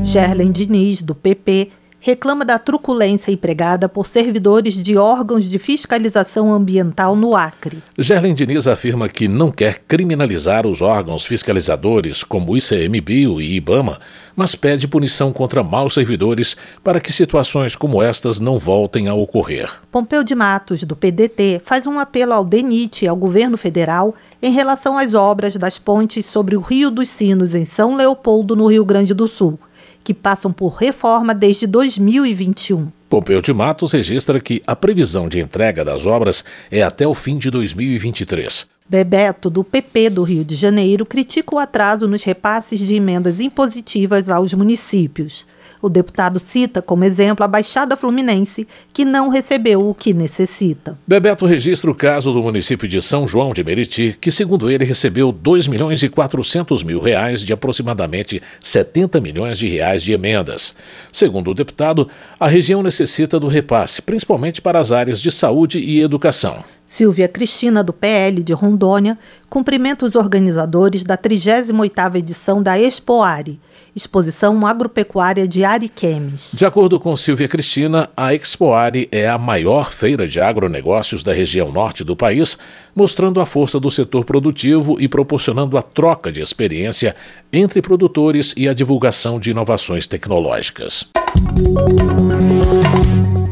Gerlen 0.03 0.51
Diniz, 0.51 1.01
do 1.01 1.15
PP, 1.15 1.69
reclama 2.05 2.43
da 2.43 2.59
truculência 2.59 3.31
empregada 3.31 3.87
por 3.87 4.05
servidores 4.05 4.73
de 4.73 4.97
órgãos 4.97 5.45
de 5.45 5.57
fiscalização 5.57 6.53
ambiental 6.53 7.15
no 7.15 7.33
Acre. 7.33 7.81
Gerlen 7.97 8.33
Diniz 8.33 8.67
afirma 8.67 9.07
que 9.07 9.25
não 9.25 9.49
quer 9.49 9.79
criminalizar 9.87 10.67
os 10.67 10.81
órgãos 10.81 11.25
fiscalizadores 11.25 12.21
como 12.21 12.51
o 12.51 12.57
ICMBio 12.57 13.39
e 13.39 13.55
IBAMA, 13.55 14.01
mas 14.35 14.53
pede 14.53 14.85
punição 14.85 15.31
contra 15.31 15.63
maus 15.63 15.93
servidores 15.93 16.57
para 16.83 16.99
que 16.99 17.13
situações 17.13 17.73
como 17.73 18.03
estas 18.03 18.37
não 18.41 18.59
voltem 18.59 19.07
a 19.07 19.13
ocorrer. 19.13 19.71
Pompeu 19.89 20.25
de 20.25 20.35
Matos, 20.35 20.83
do 20.83 20.97
PDT, 20.97 21.61
faz 21.63 21.87
um 21.87 21.97
apelo 21.97 22.33
ao 22.33 22.43
DENIT 22.43 23.05
e 23.05 23.07
ao 23.07 23.15
governo 23.15 23.55
federal 23.55 24.13
em 24.41 24.51
relação 24.51 24.97
às 24.97 25.13
obras 25.13 25.55
das 25.55 25.79
pontes 25.79 26.25
sobre 26.25 26.57
o 26.57 26.59
Rio 26.59 26.91
dos 26.91 27.07
Sinos 27.07 27.55
em 27.55 27.63
São 27.63 27.95
Leopoldo, 27.95 28.57
no 28.57 28.67
Rio 28.67 28.83
Grande 28.83 29.13
do 29.13 29.25
Sul 29.25 29.57
que 30.03 30.13
passam 30.13 30.51
por 30.51 30.75
reforma 30.75 31.33
desde 31.33 31.65
2021. 31.65 32.91
Pompeu 33.09 33.41
de 33.41 33.53
Matos 33.53 33.91
registra 33.91 34.39
que 34.39 34.61
a 34.65 34.75
previsão 34.75 35.29
de 35.29 35.39
entrega 35.39 35.85
das 35.85 36.05
obras 36.05 36.43
é 36.71 36.81
até 36.81 37.07
o 37.07 37.13
fim 37.13 37.37
de 37.37 37.49
2023. 37.49 38.67
Bebeto, 38.89 39.49
do 39.49 39.63
PP 39.63 40.09
do 40.09 40.23
Rio 40.23 40.43
de 40.43 40.55
Janeiro, 40.55 41.05
critica 41.05 41.55
o 41.55 41.59
atraso 41.59 42.07
nos 42.07 42.23
repasses 42.23 42.79
de 42.79 42.95
emendas 42.95 43.39
impositivas 43.39 44.29
aos 44.29 44.53
municípios. 44.53 45.45
O 45.83 45.89
deputado 45.89 46.39
cita 46.39 46.81
como 46.81 47.03
exemplo 47.03 47.43
a 47.43 47.47
Baixada 47.47 47.97
Fluminense, 47.97 48.65
que 48.93 49.03
não 49.03 49.27
recebeu 49.27 49.89
o 49.89 49.93
que 49.93 50.13
necessita. 50.13 50.97
Bebeto 51.05 51.45
registra 51.45 51.91
o 51.91 51.93
caso 51.93 52.31
do 52.31 52.41
município 52.41 52.87
de 52.87 53.01
São 53.01 53.27
João 53.27 53.51
de 53.51 53.65
Meriti, 53.65 54.17
que, 54.21 54.31
segundo 54.31 54.71
ele, 54.71 54.85
recebeu 54.85 55.29
2 55.29 55.67
milhões 55.67 56.01
e 56.01 56.07
400 56.07 56.85
mil 56.85 57.01
reais 57.01 57.41
de 57.41 57.51
aproximadamente 57.51 58.41
70 58.61 59.19
milhões 59.19 59.57
de 59.57 59.67
reais 59.67 60.01
de 60.01 60.13
emendas. 60.13 60.73
Segundo 61.11 61.51
o 61.51 61.53
deputado, 61.53 62.07
a 62.39 62.47
região 62.47 62.81
necessita 62.81 63.37
do 63.37 63.49
repasse, 63.49 64.01
principalmente 64.01 64.61
para 64.61 64.79
as 64.79 64.93
áreas 64.93 65.19
de 65.19 65.31
saúde 65.31 65.79
e 65.79 65.99
educação. 65.99 66.63
Silvia 66.85 67.27
Cristina, 67.27 67.83
do 67.83 67.91
PL 67.91 68.43
de 68.43 68.53
Rondônia, 68.53 69.17
cumprimenta 69.49 70.05
os 70.05 70.15
organizadores 70.15 71.03
da 71.03 71.17
38ª 71.17 72.15
edição 72.15 72.61
da 72.61 72.79
Expoare, 72.79 73.59
Exposição 73.95 74.65
Agropecuária 74.65 75.47
de 75.47 75.63
Ariquemes. 75.63 76.51
De 76.53 76.65
acordo 76.65 76.99
com 76.99 77.15
Silvia 77.15 77.47
Cristina, 77.47 78.09
a 78.17 78.33
Expoare 78.33 79.07
é 79.11 79.27
a 79.27 79.37
maior 79.37 79.91
feira 79.91 80.27
de 80.27 80.39
agronegócios 80.39 81.21
da 81.21 81.31
região 81.31 81.71
norte 81.71 82.03
do 82.03 82.15
país, 82.15 82.57
mostrando 82.95 83.39
a 83.39 83.45
força 83.45 83.79
do 83.79 83.91
setor 83.91 84.25
produtivo 84.25 84.99
e 84.99 85.07
proporcionando 85.07 85.77
a 85.77 85.81
troca 85.81 86.31
de 86.31 86.41
experiência 86.41 87.15
entre 87.51 87.81
produtores 87.81 88.53
e 88.57 88.67
a 88.67 88.73
divulgação 88.73 89.39
de 89.39 89.51
inovações 89.51 90.07
tecnológicas. 90.07 91.05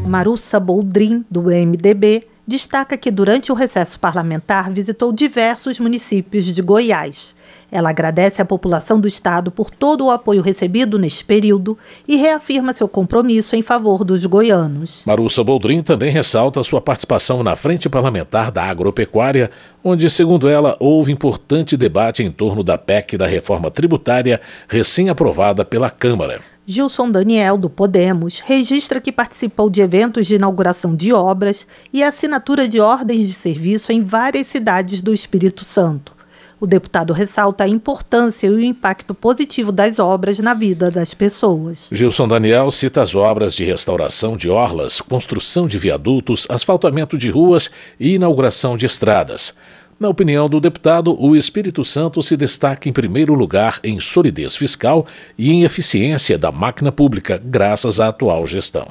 Marussa 0.04 0.58
Boldrin, 0.58 1.24
do 1.30 1.42
MDB, 1.44 2.31
destaca 2.46 2.96
que 2.96 3.10
durante 3.10 3.52
o 3.52 3.54
recesso 3.54 3.98
parlamentar 3.98 4.70
visitou 4.70 5.12
diversos 5.12 5.78
municípios 5.78 6.44
de 6.46 6.60
Goiás. 6.60 7.34
Ela 7.70 7.90
agradece 7.90 8.42
à 8.42 8.44
população 8.44 9.00
do 9.00 9.08
estado 9.08 9.50
por 9.50 9.70
todo 9.70 10.04
o 10.04 10.10
apoio 10.10 10.42
recebido 10.42 10.98
neste 10.98 11.24
período 11.24 11.78
e 12.06 12.16
reafirma 12.16 12.72
seu 12.72 12.86
compromisso 12.86 13.56
em 13.56 13.62
favor 13.62 14.04
dos 14.04 14.26
goianos. 14.26 15.04
Marussa 15.06 15.42
Boldrin 15.42 15.82
também 15.82 16.10
ressalta 16.10 16.62
sua 16.62 16.80
participação 16.80 17.42
na 17.42 17.56
Frente 17.56 17.88
Parlamentar 17.88 18.50
da 18.50 18.64
Agropecuária, 18.64 19.50
onde, 19.82 20.10
segundo 20.10 20.48
ela, 20.48 20.76
houve 20.78 21.12
importante 21.12 21.76
debate 21.76 22.22
em 22.22 22.30
torno 22.30 22.62
da 22.62 22.76
PEC 22.76 23.16
da 23.16 23.26
reforma 23.26 23.70
tributária 23.70 24.40
recém-aprovada 24.68 25.64
pela 25.64 25.88
Câmara. 25.88 26.51
Gilson 26.64 27.10
Daniel, 27.10 27.56
do 27.56 27.68
Podemos, 27.68 28.38
registra 28.38 29.00
que 29.00 29.10
participou 29.10 29.68
de 29.68 29.80
eventos 29.80 30.28
de 30.28 30.36
inauguração 30.36 30.94
de 30.94 31.12
obras 31.12 31.66
e 31.92 32.04
assinatura 32.04 32.68
de 32.68 32.78
ordens 32.78 33.26
de 33.26 33.32
serviço 33.32 33.90
em 33.90 34.00
várias 34.00 34.46
cidades 34.46 35.02
do 35.02 35.12
Espírito 35.12 35.64
Santo. 35.64 36.12
O 36.60 36.66
deputado 36.66 37.12
ressalta 37.12 37.64
a 37.64 37.68
importância 37.68 38.46
e 38.46 38.50
o 38.50 38.60
impacto 38.60 39.12
positivo 39.12 39.72
das 39.72 39.98
obras 39.98 40.38
na 40.38 40.54
vida 40.54 40.88
das 40.88 41.12
pessoas. 41.12 41.88
Gilson 41.90 42.28
Daniel 42.28 42.70
cita 42.70 43.02
as 43.02 43.16
obras 43.16 43.52
de 43.52 43.64
restauração 43.64 44.36
de 44.36 44.48
orlas, 44.48 45.00
construção 45.00 45.66
de 45.66 45.76
viadutos, 45.76 46.46
asfaltamento 46.48 47.18
de 47.18 47.28
ruas 47.28 47.72
e 47.98 48.14
inauguração 48.14 48.76
de 48.76 48.86
estradas. 48.86 49.56
Na 50.02 50.08
opinião 50.08 50.48
do 50.48 50.58
deputado, 50.58 51.16
o 51.16 51.36
Espírito 51.36 51.84
Santo 51.84 52.20
se 52.24 52.36
destaca 52.36 52.88
em 52.88 52.92
primeiro 52.92 53.34
lugar 53.34 53.78
em 53.84 54.00
solidez 54.00 54.56
fiscal 54.56 55.06
e 55.38 55.52
em 55.52 55.62
eficiência 55.62 56.36
da 56.36 56.50
máquina 56.50 56.90
pública, 56.90 57.40
graças 57.42 58.00
à 58.00 58.08
atual 58.08 58.44
gestão. 58.44 58.88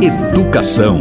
Educação. 0.00 1.00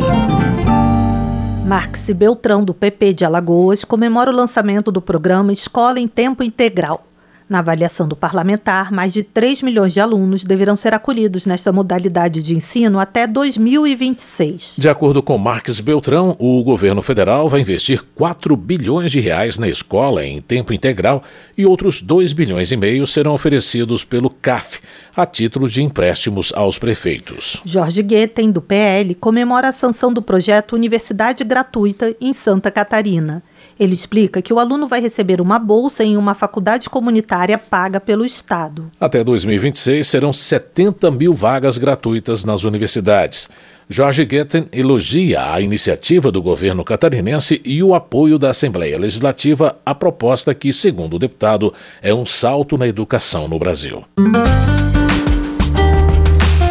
Marx 1.63 2.10
Beltrão, 2.10 2.63
do 2.63 2.74
PP 2.74 3.13
de 3.13 3.24
Alagoas, 3.24 3.86
comemora 3.86 4.32
o 4.32 4.36
lançamento 4.36 4.91
do 4.91 5.00
programa 5.00 5.53
Escola 5.53 6.00
em 6.00 6.08
Tempo 6.08 6.41
Integral. 6.41 7.06
Na 7.50 7.60
avaliação 7.60 8.08
do 8.08 8.15
parlamentar, 8.15 8.91
mais 8.91 9.12
de 9.12 9.24
3 9.24 9.63
milhões 9.63 9.91
de 9.91 10.00
alunos 10.00 10.44
deverão 10.44 10.75
ser 10.75 10.94
acolhidos 10.94 11.48
nesta 11.48 11.72
modalidade 11.72 12.44
de 12.44 12.56
ensino 12.56 13.00
até 13.00 13.25
2026. 13.25 14.75
De 14.77 14.88
acordo 14.88 15.24
com 15.24 15.36
Marques 15.36 15.79
Beltrão, 15.79 16.36
o 16.38 16.63
governo 16.63 17.01
federal 17.01 17.50
vai 17.50 17.62
investir 17.62 18.03
4 18.13 18.56
bilhões 18.56 19.12
de 19.12 19.20
reais 19.20 19.58
na 19.58 19.68
escola 19.68 20.24
em 20.24 20.39
tempo 20.39 20.74
integral 20.74 21.24
e 21.58 21.65
outros 21.65 22.03
2 22.03 22.34
bilhões 22.34 22.72
e 22.72 22.77
meio 22.77 23.08
serão 23.08 23.34
oferecidos 23.34 24.03
pelo 24.03 24.29
CAF, 24.29 24.79
a 25.15 25.25
título 25.25 25.68
de 25.68 25.82
empréstimos 25.82 26.53
aos 26.56 26.77
prefeitos. 26.77 27.60
Jorge 27.65 28.03
Guetem, 28.03 28.51
do 28.51 28.62
PL, 28.62 29.15
comemora 29.15 29.70
a 29.70 29.74
sanção 29.74 30.13
do 30.13 30.22
projeto 30.22 30.74
Universidade 30.74 31.44
Gratuita 31.44 32.15
em 32.22 32.32
Santa 32.32 32.70
Catarina. 32.70 33.41
Ele 33.79 33.93
explica 33.93 34.41
que 34.41 34.51
o 34.51 34.59
aluno 34.59 34.88
vai 34.88 35.00
receber 35.00 35.39
uma 35.39 35.57
bolsa 35.57 36.03
em 36.03 36.17
uma 36.17 36.36
faculdade 36.36 36.89
comunitária 36.89 37.57
paga 37.57 38.00
pelo 38.00 38.25
Estado. 38.25 38.91
Até 39.00 39.24
2026 39.24 40.05
serão 40.05 40.33
70 40.33 41.09
mil 41.12 41.33
vagas 41.33 41.77
gratuitas 41.77 42.43
nas 42.43 42.65
universidades. 42.65 43.48
Jorge 43.91 44.24
Guetten 44.25 44.67
elogia 44.71 45.51
a 45.51 45.62
iniciativa 45.62 46.31
do 46.31 46.41
governo 46.41 46.83
catarinense 46.83 47.59
e 47.65 47.81
o 47.81 47.95
apoio 47.95 48.38
da 48.38 48.50
Assembleia 48.50 49.00
Legislativa 49.00 49.77
à 49.86 49.95
proposta 49.95 50.53
que, 50.53 50.71
segundo 50.71 51.15
o 51.15 51.19
deputado, 51.19 51.74
é 52.01 52.13
um 52.13 52.25
salto 52.25 52.77
na 52.77 52.88
educação 52.88 53.48
no 53.48 53.57
Brasil. 53.57 54.03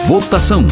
Votação. 0.06 0.64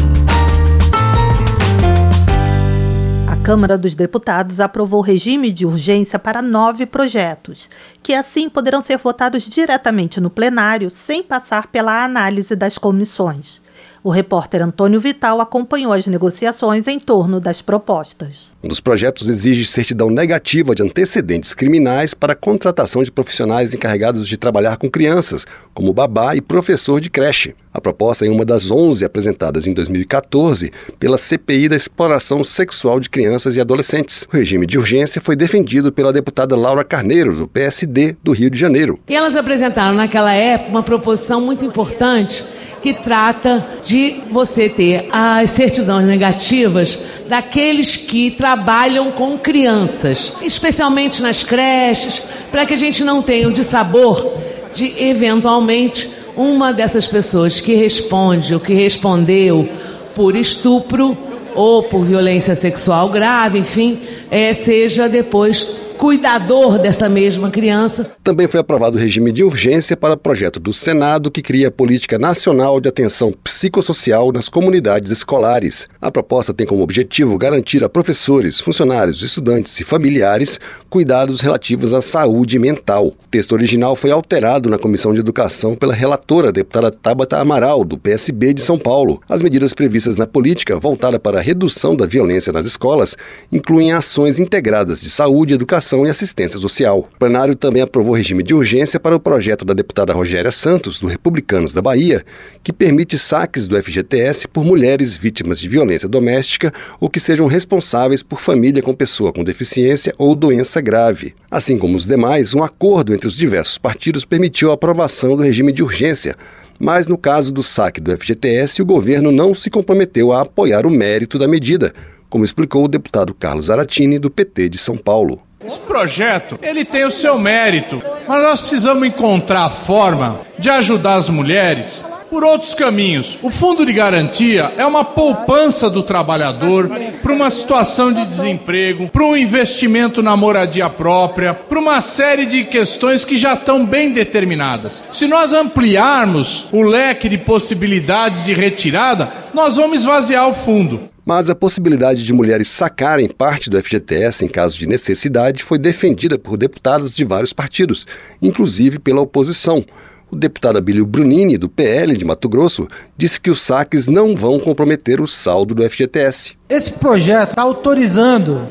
Câmara 3.47 3.77
dos 3.77 3.95
Deputados 3.95 4.59
aprovou 4.59 4.99
regime 4.99 5.53
de 5.53 5.65
urgência 5.65 6.19
para 6.19 6.41
nove 6.41 6.85
projetos, 6.85 7.69
que 8.03 8.13
assim 8.13 8.49
poderão 8.49 8.81
ser 8.81 8.97
votados 8.97 9.47
diretamente 9.47 10.19
no 10.19 10.29
plenário 10.29 10.89
sem 10.89 11.23
passar 11.23 11.67
pela 11.67 12.03
análise 12.03 12.57
das 12.57 12.77
comissões. 12.77 13.61
O 14.03 14.09
repórter 14.09 14.61
Antônio 14.61 14.99
Vital 14.99 15.41
acompanhou 15.41 15.91
as 15.91 16.05
negociações 16.07 16.87
em 16.87 16.99
torno 16.99 17.39
das 17.39 17.61
propostas. 17.61 18.55
Um 18.63 18.67
dos 18.67 18.79
projetos 18.79 19.29
exige 19.29 19.65
certidão 19.65 20.09
negativa 20.09 20.75
de 20.75 20.83
antecedentes 20.83 21.53
criminais 21.53 22.13
para 22.13 22.33
a 22.33 22.35
contratação 22.35 23.03
de 23.03 23.11
profissionais 23.11 23.73
encarregados 23.73 24.27
de 24.27 24.37
trabalhar 24.37 24.77
com 24.77 24.89
crianças, 24.89 25.45
como 25.73 25.93
babá 25.93 26.35
e 26.35 26.41
professor 26.41 27.01
de 27.01 27.09
creche. 27.09 27.55
A 27.73 27.81
proposta 27.81 28.25
é 28.25 28.29
uma 28.29 28.43
das 28.43 28.71
11 28.71 29.05
apresentadas 29.05 29.67
em 29.67 29.73
2014 29.73 30.71
pela 30.99 31.17
CPI 31.17 31.69
da 31.69 31.75
exploração 31.75 32.43
sexual 32.43 32.99
de 32.99 33.09
crianças 33.09 33.55
e 33.55 33.61
adolescentes. 33.61 34.27
O 34.31 34.35
regime 34.35 34.65
de 34.65 34.77
urgência 34.77 35.21
foi 35.21 35.35
defendido 35.35 35.91
pela 35.91 36.11
deputada 36.11 36.55
Laura 36.55 36.83
Carneiro, 36.83 37.35
do 37.35 37.47
PSD 37.47 38.15
do 38.23 38.31
Rio 38.31 38.49
de 38.49 38.57
Janeiro. 38.57 38.99
E 39.07 39.15
elas 39.15 39.35
apresentaram 39.35 39.95
naquela 39.95 40.33
época 40.33 40.69
uma 40.69 40.81
proposição 40.81 41.39
muito 41.39 41.63
importante 41.63 42.43
que 42.81 42.93
trata 42.93 43.65
de 43.83 44.21
você 44.29 44.69
ter 44.69 45.07
as 45.11 45.49
certidões 45.51 46.05
negativas 46.05 46.99
daqueles 47.27 47.95
que 47.95 48.31
trabalham 48.31 49.11
com 49.11 49.37
crianças, 49.37 50.33
especialmente 50.41 51.21
nas 51.21 51.43
creches, 51.43 52.21
para 52.51 52.65
que 52.65 52.73
a 52.73 52.77
gente 52.77 53.03
não 53.03 53.21
tenha 53.21 53.47
o 53.47 53.53
dissabor 53.53 54.37
de 54.73 54.93
eventualmente 54.97 56.09
uma 56.35 56.71
dessas 56.71 57.07
pessoas 57.07 57.59
que 57.59 57.73
responde 57.73 58.53
ou 58.53 58.59
que 58.59 58.73
respondeu 58.73 59.67
por 60.13 60.35
estupro 60.35 61.17
ou 61.55 61.83
por 61.83 62.05
violência 62.05 62.53
sexual 62.53 63.09
grave, 63.09 63.57
enfim, 63.57 63.99
é, 64.29 64.53
seja 64.53 65.09
depois 65.09 65.86
cuidador 65.97 66.77
dessa 66.77 67.09
mesma 67.09 67.49
criança. 67.49 68.11
Também 68.23 68.47
foi 68.47 68.59
aprovado 68.59 68.97
o 68.97 68.99
regime 68.99 69.31
de 69.31 69.43
urgência 69.43 69.97
para 69.97 70.15
projeto 70.15 70.59
do 70.59 70.71
Senado 70.71 71.31
que 71.31 71.41
cria 71.41 71.69
a 71.69 71.71
Política 71.71 72.19
Nacional 72.19 72.79
de 72.79 72.87
Atenção 72.87 73.33
Psicossocial 73.43 74.31
nas 74.31 74.47
Comunidades 74.47 75.11
Escolares. 75.11 75.87
A 75.99 76.11
proposta 76.11 76.53
tem 76.53 76.67
como 76.67 76.83
objetivo 76.83 77.37
garantir 77.37 77.83
a 77.83 77.89
professores, 77.89 78.59
funcionários, 78.59 79.23
estudantes 79.23 79.79
e 79.79 79.83
familiares 79.83 80.59
cuidados 80.89 81.41
relativos 81.41 81.93
à 81.93 82.01
saúde 82.01 82.59
mental. 82.59 83.07
O 83.07 83.15
texto 83.31 83.53
original 83.53 83.95
foi 83.95 84.11
alterado 84.11 84.69
na 84.69 84.77
Comissão 84.77 85.13
de 85.13 85.19
Educação 85.19 85.75
pela 85.75 85.93
relatora, 85.93 86.51
deputada 86.51 86.91
Tabata 86.91 87.37
Amaral, 87.37 87.83
do 87.83 87.97
PSB 87.97 88.53
de 88.53 88.61
São 88.61 88.77
Paulo. 88.77 89.19
As 89.27 89.41
medidas 89.41 89.73
previstas 89.73 90.15
na 90.15 90.27
política 90.27 90.79
voltada 90.79 91.19
para 91.19 91.39
a 91.39 91.41
redução 91.41 91.95
da 91.95 92.05
violência 92.05 92.53
nas 92.53 92.65
escolas 92.65 93.17
incluem 93.51 93.91
ações 93.91 94.39
integradas 94.39 95.01
de 95.01 95.09
saúde, 95.09 95.55
educação 95.55 95.86
Educação 95.87 96.05
e 96.05 96.09
Assistência 96.09 96.59
Social. 96.59 96.99
O 96.99 97.17
plenário 97.17 97.55
também 97.55 97.81
aprovou 97.81 98.13
regime 98.13 98.43
de 98.43 98.53
urgência 98.53 98.99
para 98.99 99.15
o 99.15 99.19
projeto 99.19 99.63
da 99.63 99.73
deputada 99.73 100.11
Rogéria 100.11 100.51
Santos, 100.51 100.99
do 100.99 101.07
Republicanos 101.07 101.73
da 101.73 101.81
Bahia, 101.81 102.25
que 102.61 102.73
permite 102.73 103.17
saques 103.17 103.69
do 103.69 103.81
FGTS 103.81 104.49
por 104.49 104.65
mulheres 104.65 105.15
vítimas 105.15 105.57
de 105.59 105.69
violência 105.69 106.09
doméstica 106.09 106.73
ou 106.99 107.09
que 107.09 107.21
sejam 107.21 107.47
responsáveis 107.47 108.21
por 108.21 108.41
família 108.41 108.81
com 108.83 108.93
pessoa 108.93 109.31
com 109.31 109.45
deficiência 109.45 110.13
ou 110.17 110.35
doença 110.35 110.81
grave. 110.81 111.33
Assim 111.49 111.77
como 111.77 111.95
os 111.95 112.05
demais, 112.05 112.53
um 112.53 112.61
acordo 112.61 113.13
entre 113.13 113.27
os 113.27 113.37
diversos 113.37 113.77
partidos 113.77 114.25
permitiu 114.25 114.71
a 114.71 114.73
aprovação 114.73 115.37
do 115.37 115.43
regime 115.43 115.71
de 115.71 115.83
urgência, 115.83 116.35
mas 116.77 117.07
no 117.07 117.17
caso 117.17 117.53
do 117.53 117.63
saque 117.63 118.01
do 118.01 118.11
FGTS, 118.11 118.81
o 118.81 118.85
governo 118.85 119.31
não 119.31 119.55
se 119.55 119.69
comprometeu 119.69 120.33
a 120.33 120.41
apoiar 120.41 120.85
o 120.85 120.91
mérito 120.91 121.39
da 121.39 121.47
medida, 121.47 121.93
como 122.29 122.43
explicou 122.43 122.83
o 122.83 122.89
deputado 122.89 123.33
Carlos 123.33 123.69
Aratini, 123.69 124.19
do 124.19 124.29
PT 124.29 124.67
de 124.67 124.77
São 124.77 124.97
Paulo. 124.97 125.46
Esse 125.67 125.79
projeto, 125.79 126.57
ele 126.61 126.85
tem 126.85 127.03
o 127.03 127.11
seu 127.11 127.37
mérito, 127.37 128.01
mas 128.25 128.41
nós 128.41 128.61
precisamos 128.61 129.05
encontrar 129.05 129.65
a 129.65 129.69
forma 129.69 130.39
de 130.57 130.69
ajudar 130.69 131.15
as 131.15 131.27
mulheres 131.29 132.07
por 132.29 132.41
outros 132.41 132.73
caminhos. 132.73 133.37
O 133.41 133.49
fundo 133.49 133.85
de 133.85 133.91
garantia 133.91 134.73
é 134.77 134.85
uma 134.85 135.03
poupança 135.03 135.89
do 135.89 136.01
trabalhador 136.01 136.89
para 137.21 137.33
uma 137.33 137.49
situação 137.49 138.13
de 138.13 138.23
desemprego, 138.25 139.09
para 139.09 139.25
um 139.25 139.35
investimento 139.35 140.23
na 140.23 140.37
moradia 140.37 140.89
própria, 140.89 141.53
para 141.53 141.79
uma 141.79 141.99
série 141.99 142.45
de 142.45 142.63
questões 142.63 143.25
que 143.25 143.35
já 143.35 143.53
estão 143.53 143.85
bem 143.85 144.11
determinadas. 144.11 145.03
Se 145.11 145.27
nós 145.27 145.51
ampliarmos 145.51 146.65
o 146.71 146.81
leque 146.81 147.27
de 147.27 147.37
possibilidades 147.37 148.45
de 148.45 148.53
retirada, 148.53 149.29
nós 149.53 149.75
vamos 149.75 149.99
esvaziar 149.99 150.47
o 150.47 150.53
fundo 150.53 151.09
mas 151.27 151.49
a 151.49 151.55
possibilidade 151.55 152.23
de 152.23 152.31
mulheres 152.31 152.69
sacarem 152.69 153.27
parte 153.27 153.69
do 153.69 153.77
FGTS 153.83 154.45
em 154.45 154.47
caso 154.47 154.79
de 154.79 154.87
necessidade 154.87 155.61
foi 155.61 155.77
defendida 155.77 156.39
por 156.39 156.55
deputados 156.55 157.13
de 157.13 157.25
vários 157.25 157.51
partidos, 157.51 158.07
inclusive 158.41 158.97
pela 158.97 159.19
oposição. 159.19 159.83
O 160.31 160.37
deputado 160.37 160.77
Abílio 160.77 161.05
Brunini, 161.05 161.57
do 161.57 161.67
PL 161.67 162.15
de 162.15 162.23
Mato 162.23 162.47
Grosso, 162.47 162.87
disse 163.17 163.41
que 163.41 163.51
os 163.51 163.59
saques 163.59 164.07
não 164.07 164.37
vão 164.37 164.57
comprometer 164.57 165.19
o 165.19 165.27
saldo 165.27 165.75
do 165.75 165.89
FGTS. 165.89 166.55
Esse 166.69 166.91
projeto 166.91 167.49
está 167.49 167.61
autorizando 167.61 168.69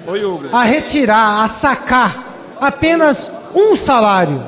a 0.50 0.64
retirar, 0.64 1.44
a 1.44 1.48
sacar 1.48 2.56
apenas 2.58 3.30
um 3.54 3.76
salário 3.76 4.42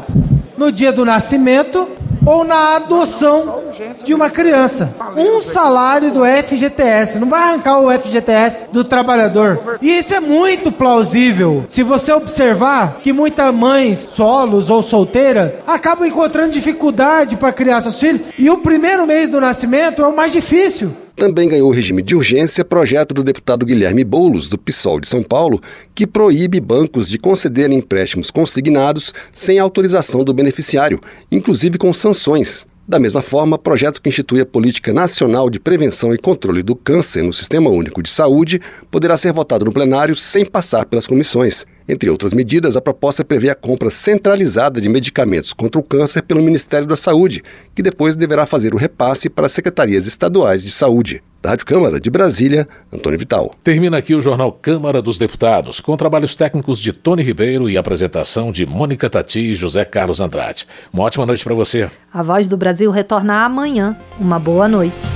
no 0.56 0.72
dia 0.72 0.90
do 0.90 1.04
nascimento 1.04 1.86
ou 2.24 2.44
na 2.44 2.76
adoção 2.76 3.62
de 4.04 4.14
uma 4.14 4.30
criança. 4.30 4.94
Um 5.16 5.40
salário 5.40 6.10
do 6.10 6.22
FGTS. 6.24 7.18
Não 7.18 7.28
vai 7.28 7.42
arrancar 7.42 7.80
o 7.80 7.90
FGTS 7.90 8.66
do 8.72 8.84
trabalhador. 8.84 9.78
E 9.80 9.98
isso 9.98 10.14
é 10.14 10.20
muito 10.20 10.70
plausível. 10.70 11.64
Se 11.68 11.82
você 11.82 12.12
observar 12.12 13.00
que 13.02 13.12
muitas 13.12 13.54
mães 13.54 13.98
solos 13.98 14.70
ou 14.70 14.82
solteiras 14.82 15.52
acabam 15.66 16.06
encontrando 16.06 16.52
dificuldade 16.52 17.36
para 17.36 17.52
criar 17.52 17.80
seus 17.80 17.98
filhos 17.98 18.22
e 18.38 18.50
o 18.50 18.58
primeiro 18.58 19.06
mês 19.06 19.28
do 19.28 19.40
nascimento 19.40 20.02
é 20.02 20.06
o 20.06 20.14
mais 20.14 20.32
difícil. 20.32 20.92
Também 21.18 21.48
ganhou 21.48 21.68
regime 21.72 22.00
de 22.00 22.14
urgência 22.14 22.64
projeto 22.64 23.12
do 23.12 23.24
deputado 23.24 23.66
Guilherme 23.66 24.04
Boulos, 24.04 24.48
do 24.48 24.56
PSOL 24.56 25.00
de 25.00 25.08
São 25.08 25.20
Paulo, 25.20 25.60
que 25.92 26.06
proíbe 26.06 26.60
bancos 26.60 27.08
de 27.08 27.18
concederem 27.18 27.78
empréstimos 27.78 28.30
consignados 28.30 29.12
sem 29.32 29.58
autorização 29.58 30.22
do 30.22 30.32
beneficiário, 30.32 31.00
inclusive 31.32 31.76
com 31.76 31.92
sanções. 31.92 32.64
Da 32.86 33.00
mesma 33.00 33.20
forma, 33.20 33.58
projeto 33.58 34.00
que 34.00 34.08
institui 34.08 34.40
a 34.40 34.46
Política 34.46 34.92
Nacional 34.92 35.50
de 35.50 35.58
Prevenção 35.58 36.14
e 36.14 36.18
Controle 36.18 36.62
do 36.62 36.76
Câncer 36.76 37.24
no 37.24 37.32
Sistema 37.32 37.68
Único 37.68 38.00
de 38.00 38.08
Saúde 38.08 38.60
poderá 38.88 39.16
ser 39.16 39.32
votado 39.32 39.64
no 39.64 39.72
plenário 39.72 40.14
sem 40.14 40.46
passar 40.46 40.86
pelas 40.86 41.08
comissões. 41.08 41.66
Entre 41.88 42.10
outras 42.10 42.34
medidas, 42.34 42.76
a 42.76 42.82
proposta 42.82 43.24
prevê 43.24 43.48
a 43.48 43.54
compra 43.54 43.90
centralizada 43.90 44.78
de 44.78 44.90
medicamentos 44.90 45.54
contra 45.54 45.80
o 45.80 45.82
câncer 45.82 46.20
pelo 46.20 46.42
Ministério 46.42 46.86
da 46.86 46.96
Saúde, 46.96 47.42
que 47.74 47.82
depois 47.82 48.14
deverá 48.14 48.44
fazer 48.44 48.74
o 48.74 48.76
repasse 48.76 49.30
para 49.30 49.46
as 49.46 49.52
secretarias 49.52 50.06
estaduais 50.06 50.62
de 50.62 50.70
saúde. 50.70 51.22
Da 51.40 51.50
Rádio 51.50 51.64
Câmara 51.64 51.98
de 52.00 52.10
Brasília, 52.10 52.68
Antônio 52.92 53.18
Vital. 53.18 53.54
Termina 53.64 53.96
aqui 53.96 54.14
o 54.14 54.20
Jornal 54.20 54.52
Câmara 54.52 55.00
dos 55.00 55.18
Deputados, 55.18 55.80
com 55.80 55.96
trabalhos 55.96 56.34
técnicos 56.34 56.78
de 56.78 56.92
Tony 56.92 57.22
Ribeiro 57.22 57.70
e 57.70 57.78
apresentação 57.78 58.52
de 58.52 58.66
Mônica 58.66 59.08
Tati 59.08 59.52
e 59.52 59.54
José 59.54 59.84
Carlos 59.84 60.20
Andrade. 60.20 60.66
Uma 60.92 61.04
ótima 61.04 61.24
noite 61.24 61.44
para 61.44 61.54
você. 61.54 61.88
A 62.12 62.22
Voz 62.22 62.48
do 62.48 62.56
Brasil 62.56 62.90
retorna 62.90 63.44
amanhã. 63.44 63.96
Uma 64.18 64.38
boa 64.38 64.68
noite. 64.68 65.06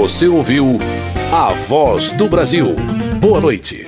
Você 0.00 0.26
ouviu 0.26 0.78
A 1.30 1.52
Voz 1.52 2.10
do 2.12 2.26
Brasil. 2.26 2.74
Boa 3.20 3.40
noite. 3.40 3.84